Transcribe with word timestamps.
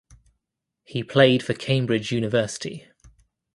He 0.83 1.03
played 1.03 1.43
for 1.43 1.53
Cambridge 1.53 2.11
University. 2.11 2.87